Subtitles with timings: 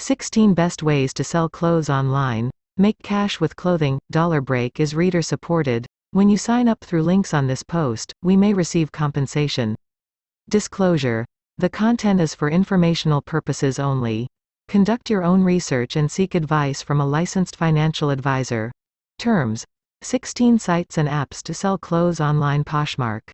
[0.00, 2.50] 16 Best Ways to Sell Clothes Online.
[2.78, 3.98] Make cash with clothing.
[4.10, 5.86] Dollar Break is reader supported.
[6.12, 9.76] When you sign up through links on this post, we may receive compensation.
[10.48, 11.26] Disclosure.
[11.58, 14.26] The content is for informational purposes only.
[14.68, 18.72] Conduct your own research and seek advice from a licensed financial advisor.
[19.18, 19.66] Terms
[20.00, 22.64] 16 sites and apps to sell clothes online.
[22.64, 23.30] Poshmark.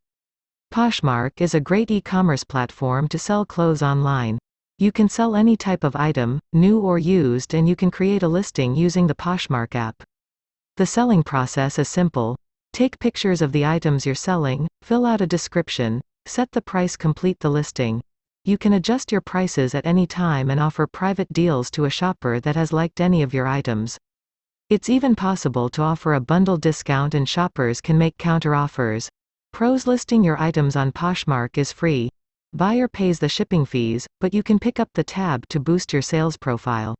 [0.74, 4.40] Poshmark is a great e commerce platform to sell clothes online.
[4.78, 8.28] You can sell any type of item, new or used, and you can create a
[8.28, 10.02] listing using the Poshmark app.
[10.76, 12.36] The selling process is simple.
[12.74, 17.40] Take pictures of the items you're selling, fill out a description, set the price, complete
[17.40, 18.02] the listing.
[18.44, 22.38] You can adjust your prices at any time and offer private deals to a shopper
[22.40, 23.96] that has liked any of your items.
[24.68, 29.08] It's even possible to offer a bundle discount and shoppers can make counter-offers.
[29.54, 32.10] Pros listing your items on Poshmark is free.
[32.56, 36.00] Buyer pays the shipping fees, but you can pick up the tab to boost your
[36.00, 36.94] sales profile.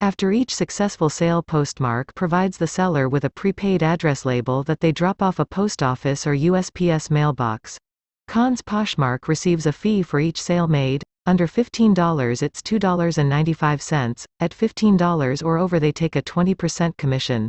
[0.00, 4.90] After each successful sale Poshmark provides the seller with a prepaid address label that they
[4.90, 7.78] drop off a post office or USPS mailbox.
[8.26, 15.44] Cons Poshmark receives a fee for each sale made, under $15 it's $2.95, at $15
[15.44, 17.48] or over they take a 20% commission.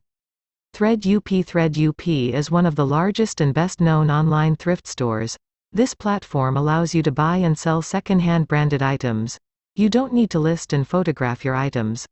[0.75, 5.37] ThredUp Thread UP is one of the largest and best known online thrift stores.
[5.73, 9.37] This platform allows you to buy and sell second-hand branded items.
[9.77, 12.05] You don't need to list and photograph your items.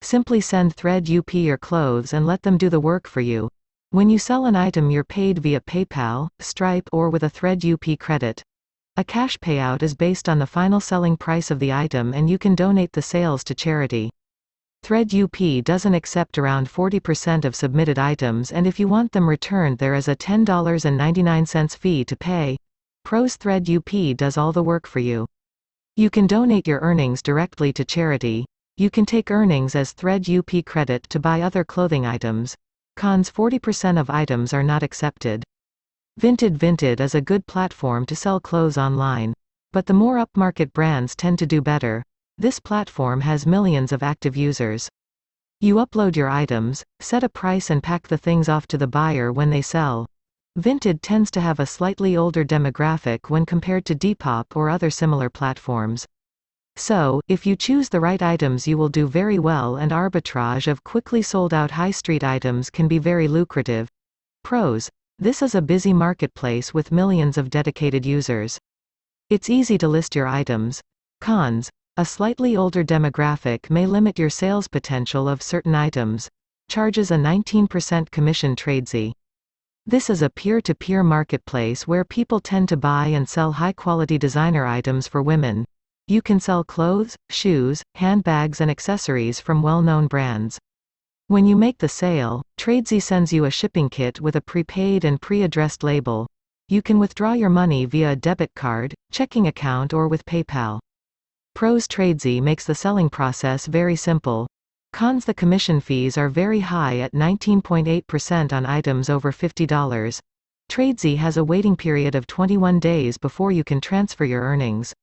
[0.00, 3.48] Simply send ThredUp your clothes and let them do the work for you.
[3.90, 8.44] When you sell an item you're paid via PayPal, Stripe or with a ThredUp credit.
[8.96, 12.38] A cash payout is based on the final selling price of the item and you
[12.38, 14.08] can donate the sales to charity.
[14.84, 19.96] ThredUp doesn't accept around 40% of submitted items and if you want them returned there
[19.96, 22.56] is a $10.99 fee to pay.
[23.04, 25.26] Pros ThredUp does all the work for you.
[25.94, 28.46] You can donate your earnings directly to charity.
[28.78, 32.56] You can take earnings as ThredUp credit to buy other clothing items.
[32.96, 35.44] Cons 40% of items are not accepted.
[36.18, 39.34] Vinted Vinted is a good platform to sell clothes online.
[39.72, 42.02] But the more upmarket brands tend to do better.
[42.38, 44.88] This platform has millions of active users.
[45.60, 49.30] You upload your items, set a price and pack the things off to the buyer
[49.30, 50.06] when they sell.
[50.56, 55.28] Vinted tends to have a slightly older demographic when compared to Depop or other similar
[55.28, 56.06] platforms.
[56.76, 60.84] So, if you choose the right items you will do very well and arbitrage of
[60.84, 63.88] quickly sold out high street items can be very lucrative.
[64.44, 64.88] Pros.
[65.18, 68.56] This is a busy marketplace with millions of dedicated users.
[69.30, 70.80] It's easy to list your items.
[71.20, 71.68] Cons.
[71.96, 76.28] A slightly older demographic may limit your sales potential of certain items.
[76.68, 79.14] Charges a 19% commission Tradesy.
[79.86, 84.64] This is a peer-to-peer -peer marketplace where people tend to buy and sell high-quality designer
[84.64, 85.66] items for women.
[86.08, 90.58] You can sell clothes, shoes, handbags and accessories from well-known brands.
[91.26, 95.20] When you make the sale, Tradesy sends you a shipping kit with a prepaid and
[95.20, 96.28] pre-addressed label.
[96.68, 100.80] You can withdraw your money via a debit card, checking account or with PayPal.
[101.54, 104.46] Pros Tradesy makes the selling process very simple.
[104.94, 110.20] Cons The commission fees are very high at 19.8% on items over $50.
[110.70, 114.94] Tradesy has a waiting period of 21 days before you can transfer your earnings.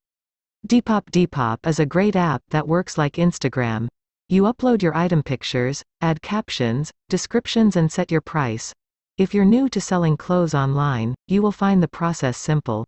[0.66, 3.90] Depop Depop is a great app that works like Instagram.
[4.30, 8.72] You upload your item pictures, add captions, descriptions and set your price.
[9.18, 12.86] If you're new to selling clothes online, you will find the process simple.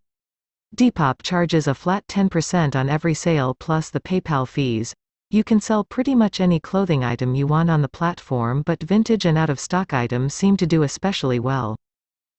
[0.74, 4.94] Depop charges a flat 10% on every sale plus the PayPal fees.
[5.30, 9.24] You can sell pretty much any clothing item you want on the platform but vintage
[9.24, 11.76] and out-of-stock items seem to do especially well.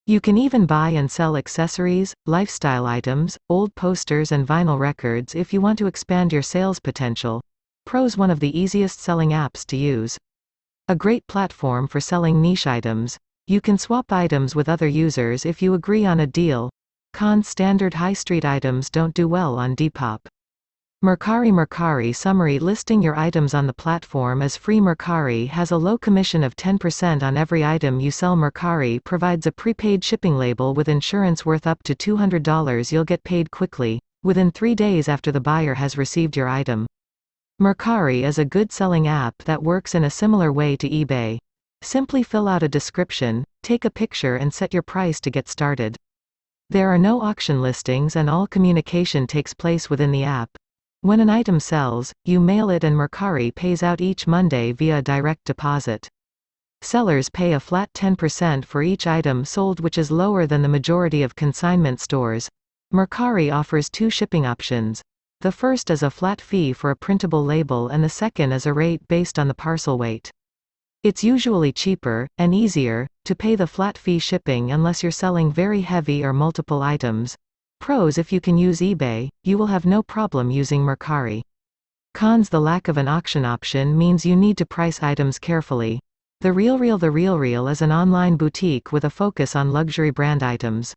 [0.07, 5.51] You can even buy and sell accessories, lifestyle items, old posters and vinyl records if
[5.51, 7.41] you want to expand your sales potential.
[7.85, 10.17] Pros one of the easiest selling apps to use.
[10.88, 13.17] A great platform for selling niche items.
[13.47, 16.69] You can swap items with other users if you agree on a deal.
[17.13, 20.19] Cons standard high street items don't do well on Depop.
[21.06, 25.99] Mercari Mercari Summary Listing your items on the platform is free Mercari has a low
[25.99, 30.90] commission of 10% on every item you sell Mercari provides a prepaid shipping label with
[30.90, 35.75] insurance worth up to $200 you'll get paid quickly, within three days after the buyer
[35.75, 36.87] has received your item.
[37.61, 41.37] Mercari is a good selling app that works in a similar way to eBay.
[41.84, 45.97] Simply fill out a description, take a picture and set your price to get started.
[46.72, 50.49] There are no auction listings and all communication takes place within the app.
[51.05, 55.46] When an item sells, you mail it and Mercari pays out each Monday via direct
[55.46, 56.09] deposit.
[56.81, 61.22] Sellers pay a flat 10% for each item sold which is lower than the majority
[61.22, 62.49] of consignment stores.
[62.91, 65.03] Mercari offers two shipping options.
[65.41, 68.73] The first is a flat fee for a printable label and the second is a
[68.73, 70.31] rate based on the parcel weight.
[71.03, 75.81] It's usually cheaper, and easier, to pay the flat fee shipping unless you're selling very
[75.81, 77.37] heavy or multiple items.
[77.79, 81.43] Pros If you can use eBay, you will have no problem using Mercari.
[82.16, 85.99] Cons The lack of an auction option means you need to price items carefully.
[86.41, 90.93] The RealReal The RealReal is an online boutique with a focus on luxury brand items.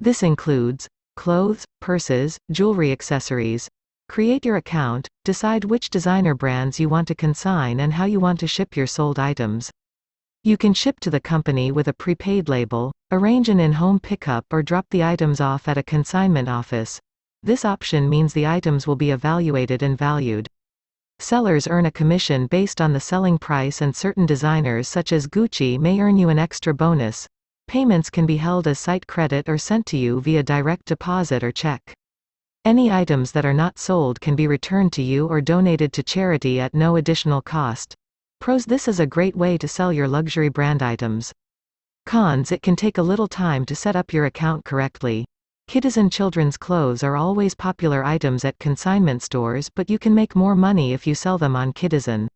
[0.00, 3.68] This includes clothes, purses, jewelry accessories.
[4.08, 8.40] Create your account, decide which designer brands you want to consign and how you want
[8.40, 9.70] to ship your sold items.
[10.44, 14.62] You can ship to the company with a prepaid label, arrange an in-home pickup or
[14.62, 17.00] drop the items off at a consignment office.
[17.42, 20.46] This option means the items will be evaluated and valued.
[21.18, 25.76] Sellers earn a commission based on the selling price and certain designers such as Gucci
[25.76, 27.26] may earn you an extra bonus.
[27.66, 31.50] Payments can be held as site credit or sent to you via direct deposit or
[31.50, 31.92] check.
[32.64, 36.60] Any items that are not sold can be returned to you or donated to charity
[36.60, 37.96] at no additional cost.
[38.48, 41.34] Pros This is a great way to sell your luxury brand items.
[42.06, 45.26] Cons It can take a little time to set up your account correctly.
[45.68, 50.54] Kidizen children's clothes are always popular items at consignment stores but you can make more
[50.54, 52.26] money if you sell them on Kidizen.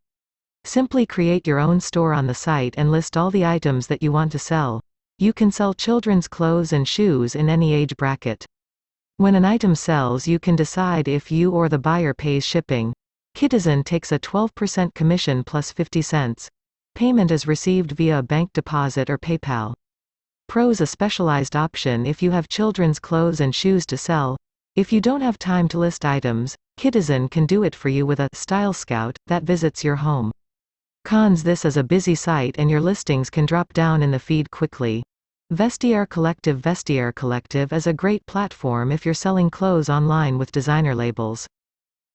[0.65, 4.11] Simply create your own store on the site and list all the items that you
[4.11, 4.81] want to sell.
[5.17, 8.45] You can sell children's clothes and shoes in any age bracket.
[9.17, 12.93] When an item sells you can decide if you or the buyer pays shipping.
[13.35, 16.49] Kidizen takes a 12% commission plus 50 cents.
[16.95, 19.73] Payment is received via a bank deposit or PayPal.
[20.47, 24.37] Pros a specialized option if you have children's clothes and shoes to sell.
[24.75, 28.19] If you don't have time to list items, Kidizen can do it for you with
[28.19, 30.31] a Style Scout that visits your home.
[31.03, 34.51] Cons This is a busy site and your listings can drop down in the feed
[34.51, 35.03] quickly.
[35.51, 40.95] Vestiaire Collective Vestiaire Collective is a great platform if you're selling clothes online with designer
[40.95, 41.47] labels.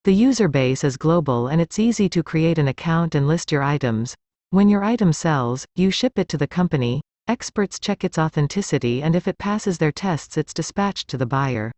[0.05, 3.61] The user base is global and it's easy to create an account and list your
[3.61, 4.15] items.
[4.49, 9.13] When your item sells, you ship it to the company, experts check its authenticity and
[9.13, 11.73] if it passes their tests it's dispatched to the buyer.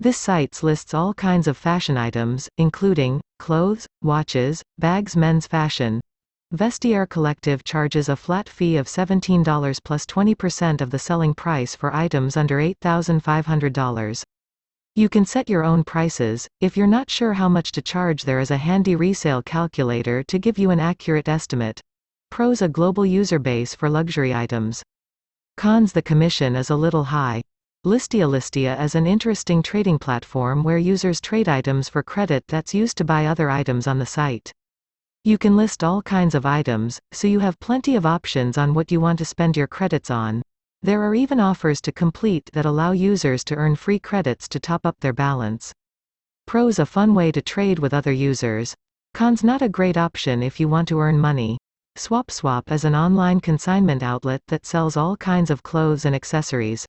[0.00, 6.00] This site lists all kinds of fashion items, including, clothes, watches, bags men's fashion.
[6.52, 11.94] Vestiaire Collective charges a flat fee of $17 plus 20% of the selling price for
[11.94, 14.24] items under $8,500.
[14.96, 16.46] You can set your own prices.
[16.60, 20.38] If you're not sure how much to charge, there is a handy resale calculator to
[20.38, 21.80] give you an accurate estimate.
[22.30, 24.84] Pros a global user base for luxury items.
[25.56, 27.42] Cons the commission is a little high.
[27.84, 32.96] Listia Listia is an interesting trading platform where users trade items for credit that's used
[32.98, 34.52] to buy other items on the site.
[35.24, 38.92] You can list all kinds of items, so you have plenty of options on what
[38.92, 40.44] you want to spend your credits on.
[40.84, 44.84] There are even offers to complete that allow users to earn free credits to top
[44.84, 45.72] up their balance.
[46.46, 48.74] Pros a fun way to trade with other users.
[49.14, 51.56] Cons not a great option if you want to earn money.
[51.96, 56.84] SwapSwap is an online consignment outlet that sells all kinds of clothes and accessories.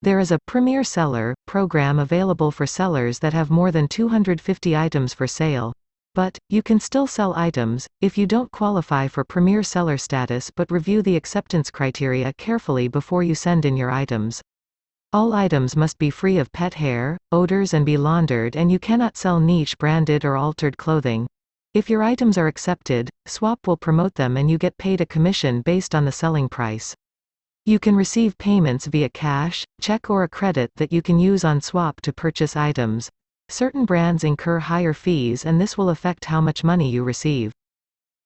[0.00, 5.12] There is a Premier Seller program available for sellers that have more than 250 items
[5.12, 5.74] for sale.
[6.18, 10.68] But, you can still sell items, if you don't qualify for Premier Seller status but
[10.68, 14.42] review the acceptance criteria carefully before you send in your items.
[15.12, 19.16] All items must be free of pet hair, odors and be laundered and you cannot
[19.16, 21.28] sell niche branded or altered clothing.
[21.72, 25.62] If your items are accepted, Swap will promote them and you get paid a commission
[25.62, 26.96] based on the selling price.
[27.64, 31.60] You can receive payments via cash, check or a credit that you can use on
[31.60, 33.08] Swap to purchase items.
[33.50, 37.52] Certain brands incur higher fees and this will affect how much money you receive.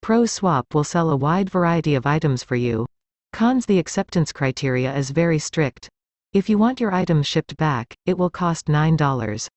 [0.00, 2.86] Pros Swap will sell a wide variety of items for you.
[3.32, 5.88] Cons The acceptance criteria is very strict.
[6.32, 9.48] If you want your items shipped back, it will cost $9.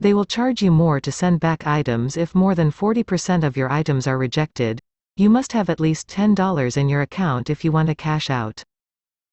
[0.00, 3.72] They will charge you more to send back items if more than 40% of your
[3.72, 4.80] items are rejected.
[5.16, 8.62] You must have at least $10 in your account if you want to cash out.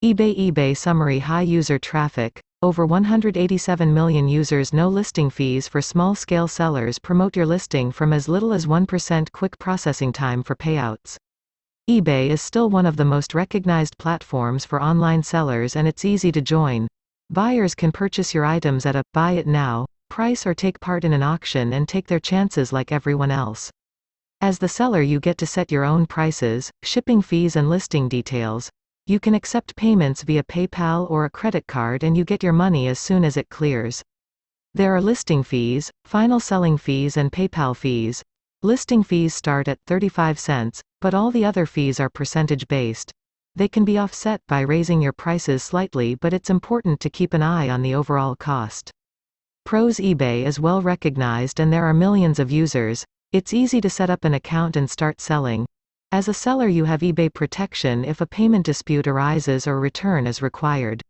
[0.04, 6.48] eBay eBay Summary High user traffic, over 187 million users No listing fees for small-scale
[6.48, 11.18] sellers Promote your listing from as little as 1% quick processing time for payouts.
[11.88, 16.32] eBay is still one of the most recognized platforms for online sellers and it's easy
[16.32, 16.88] to join.
[17.30, 21.14] Buyers can purchase your items at a «buy it now» price or take part in
[21.14, 23.70] an auction and take their chances like everyone else.
[24.42, 28.72] As the seller you get to set your own prices, shipping fees and listing details,
[29.10, 32.90] you can accept payments via PayPal or a credit card and you get your money
[32.90, 34.04] as soon as it clears.
[34.74, 38.22] There are listing fees, final selling fees and PayPal fees.
[38.64, 43.14] Listing fees start at 35 cents, but all the other fees are percentage based.
[43.56, 47.42] They can be offset by raising your prices slightly but it's important to keep an
[47.42, 48.92] eye on the overall cost.
[49.64, 53.06] Pros eBay is well recognized and there are millions of users.
[53.32, 55.66] It's easy to set up an account and start selling.
[56.14, 60.42] As a seller you have eBay protection if a payment dispute arises or return is
[60.42, 61.02] required.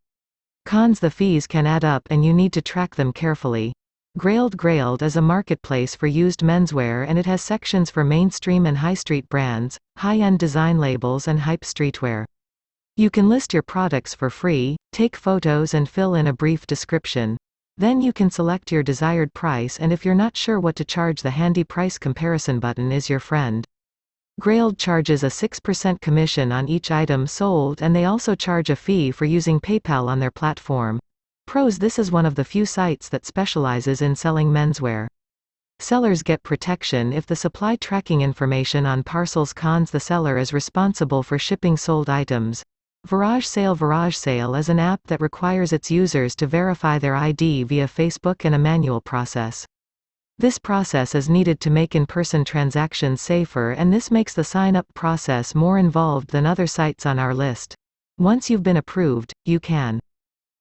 [0.66, 3.74] Cons The fees can add up and you need to track them carefully.
[4.18, 8.80] Grailed Grailed is a marketplace for used menswear and it has sections for mainstream and
[8.80, 12.26] high street brands, high-end design labels and hype streetwear.
[12.96, 17.38] You can list your products for free, take photos and fill in a brief description.
[17.78, 21.22] Then you can select your desired price and if you're not sure what to charge
[21.22, 23.64] the handy price comparison button is your friend.
[24.40, 29.10] Grailed charges a 6% commission on each item sold and they also charge a fee
[29.10, 31.00] for using PayPal on their platform.
[31.48, 35.08] Pros This is one of the few sites that specializes in selling menswear.
[35.80, 41.24] Sellers get protection if the supply tracking information on parcels cons the seller is responsible
[41.24, 42.62] for shipping sold items.
[43.08, 47.64] Varage Sale Varage Sale is an app that requires its users to verify their ID
[47.64, 49.66] via Facebook and a manual process.
[50.40, 55.56] This process is needed to make in-person transactions safer and this makes the sign-up process
[55.56, 57.74] more involved than other sites on our list.
[58.20, 60.00] Once you've been approved, you can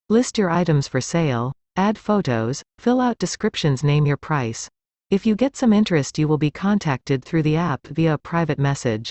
[0.09, 4.67] list your items for sale, add photos, fill out descriptions name your price.
[5.11, 8.59] If you get some interest you will be contacted through the app via a private
[8.59, 9.11] message.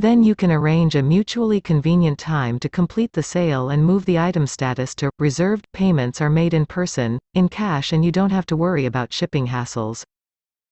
[0.00, 4.16] Then you can arrange a mutually convenient time to complete the sale and move the
[4.16, 5.66] item status to reserved.
[5.72, 9.48] Payments are made in person, in cash and you don't have to worry about shipping
[9.48, 10.04] hassles.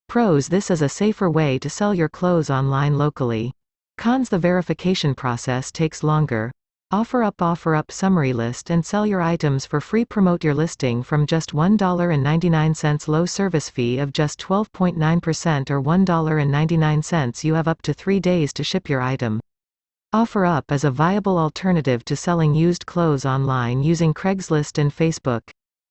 [0.07, 3.51] Pros This is a safer way to sell your clothes online locally.
[3.97, 6.49] Cons The verification process takes longer.
[6.93, 11.25] OfferUp Offer up summary list and sell your items for free Promote your listing from
[11.25, 18.21] just $1.99 low service fee of just 12.9% or $1.99 you have up to 3
[18.21, 19.41] days to ship your item.
[20.15, 25.41] OfferUp is a viable alternative to selling used clothes online using Craigslist and Facebook.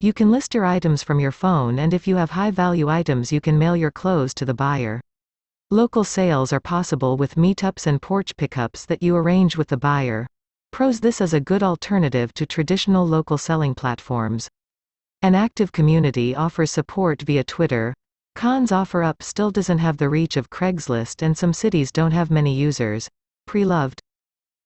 [0.00, 3.42] You can list your items from your phone and if you have high-value items you
[3.42, 5.02] can mail your clothes to the buyer.
[5.70, 10.26] Local sales are possible with meetups and porch pickups that you arrange with the buyer.
[10.72, 14.48] Pros This is a good alternative to traditional local selling platforms.
[15.22, 17.94] An active community offers support via Twitter.
[18.34, 22.54] Cons OfferUp still doesn't have the reach of Craigslist and some cities don't have many
[22.54, 23.08] users.
[23.48, 23.98] Preloved.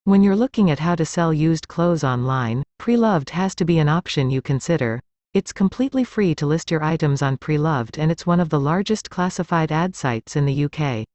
[0.04, 3.88] When you're looking at how to sell used clothes online, Preloved has to be an
[3.88, 5.00] option you consider.
[5.34, 9.10] It's completely free to list your items on Preloved and it's one of the largest
[9.10, 11.06] classified ad sites in the UK.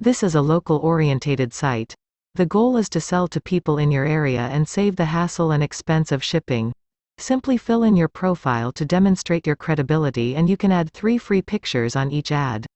[0.00, 1.94] This is a local-orientated site.
[2.36, 5.62] The goal is to sell to people in your area and save the hassle and
[5.62, 6.72] expense of shipping.
[7.16, 11.42] Simply fill in your profile to demonstrate your credibility and you can add three free
[11.42, 12.66] pictures on each ad.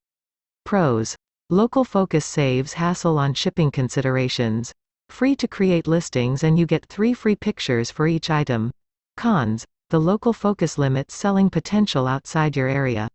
[0.64, 1.16] Pros.
[1.50, 4.72] Local focus saves hassle on shipping considerations.
[5.08, 8.70] Free to create listings and you get three free pictures for each item.
[9.16, 9.64] Cons.
[9.90, 13.08] The local focus limits selling potential outside your area.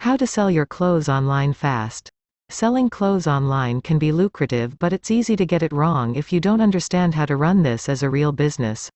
[0.00, 2.10] How to sell your clothes online fast.
[2.50, 6.40] Selling clothes online can be lucrative but it's easy to get it wrong if you
[6.40, 8.90] don't understand how to run this as a real business.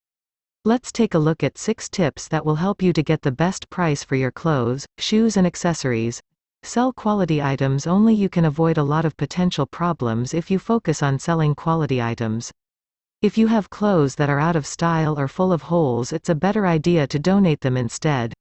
[0.65, 3.69] Let's take a look at 6 tips that will help you to get the best
[3.69, 6.21] price for your clothes, shoes and accessories.
[6.63, 11.03] Sell quality items only you can avoid a lot of potential problems if you focus
[11.03, 12.51] on selling quality items.
[13.21, 16.35] If you have clothes that are out of style or full of holes it's a
[16.35, 18.33] better idea to donate them instead.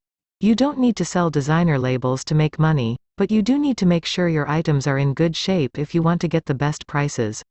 [0.44, 3.86] You don't need to sell designer labels to make money, but you do need to
[3.86, 6.88] make sure your items are in good shape if you want to get the best
[6.88, 7.44] prices.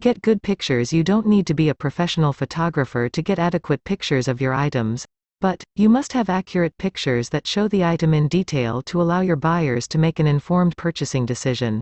[0.00, 4.26] Get good pictures You don't need to be a professional photographer to get adequate pictures
[4.26, 5.04] of your items.
[5.42, 9.36] But, you must have accurate pictures that show the item in detail to allow your
[9.36, 11.78] buyers to make an informed purchasing decision.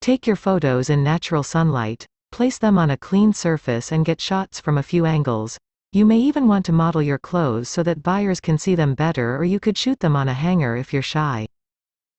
[0.00, 2.04] Take your photos in natural sunlight.
[2.32, 5.58] Place them on a clean surface and get shots from a few angles.
[5.92, 9.36] You may even want to model your clothes so that buyers can see them better
[9.36, 11.48] or you could shoot them on a hanger if you're shy.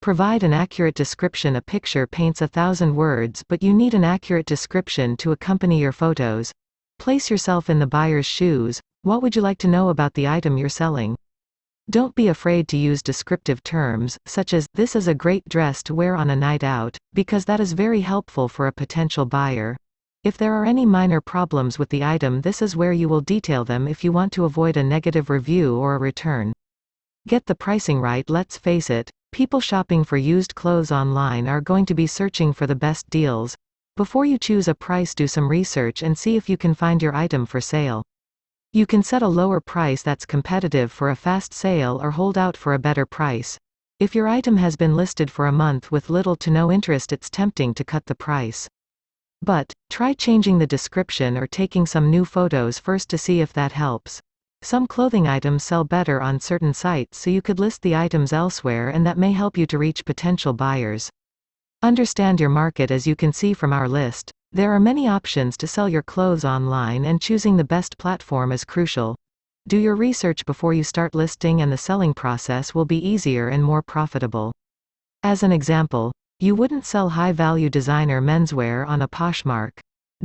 [0.01, 4.45] Provide an accurate description A picture paints a thousand words but you need an accurate
[4.45, 6.51] description to accompany your photos.
[6.99, 10.57] Place yourself in the buyer's shoes, what would you like to know about the item
[10.57, 11.15] you're selling?
[11.89, 15.95] Don't be afraid to use descriptive terms, such as, this is a great dress to
[15.95, 19.77] wear on a night out, because that is very helpful for a potential buyer.
[20.23, 23.65] If there are any minor problems with the item this is where you will detail
[23.65, 26.53] them if you want to avoid a negative review or a return.
[27.27, 31.87] Get the pricing right let's face it, people shopping for used clothes online are going
[31.87, 33.55] to be searching for the best deals.
[33.97, 37.15] Before you choose a price do some research and see if you can find your
[37.15, 38.03] item for sale.
[38.73, 42.55] You can set a lower price that's competitive for a fast sale or hold out
[42.55, 43.57] for a better price.
[43.99, 47.31] If your item has been listed for a month with little to no interest it's
[47.31, 48.69] tempting to cut the price.
[49.43, 53.71] But, try changing the description or taking some new photos first to see if that
[53.71, 54.21] helps.
[54.61, 58.89] Some clothing items sell better on certain sites so you could list the items elsewhere
[58.89, 61.09] and that may help you to reach potential buyers.
[61.81, 64.31] Understand your market as you can see from our list.
[64.51, 68.63] There are many options to sell your clothes online and choosing the best platform is
[68.63, 69.15] crucial.
[69.67, 73.63] Do your research before you start listing and the selling process will be easier and
[73.63, 74.51] more profitable.
[75.23, 79.73] As an example, you wouldn't sell high-value designer menswear on a Poshmark.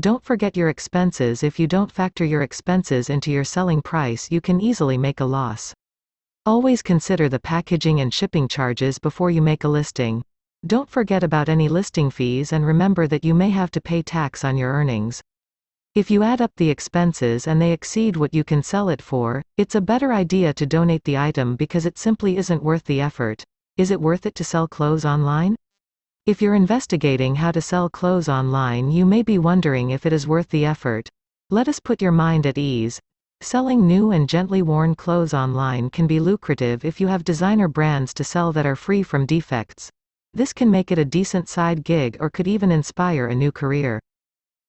[0.01, 4.41] Don't forget your expenses if you don't factor your expenses into your selling price you
[4.41, 5.75] can easily make a loss.
[6.47, 10.23] Always consider the packaging and shipping charges before you make a listing.
[10.67, 14.43] Don't forget about any listing fees and remember that you may have to pay tax
[14.43, 15.21] on your earnings.
[15.95, 19.43] If you add up the expenses and they exceed what you can sell it for,
[19.59, 23.45] it's a better idea to donate the item because it simply isn't worth the effort.
[23.77, 25.57] Is it worth it to sell clothes online?
[26.27, 30.27] If you're investigating how to sell clothes online, you may be wondering if it is
[30.27, 31.09] worth the effort.
[31.51, 33.01] Let us put your mind at ease.
[33.43, 38.13] Selling new and gently worn clothes online can be lucrative if you have designer brands
[38.15, 39.89] to sell that are free from defects.
[40.35, 44.01] This can make it a decent side gig or could even inspire a new career.